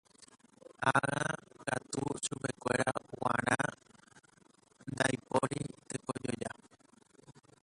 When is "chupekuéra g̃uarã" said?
2.23-3.61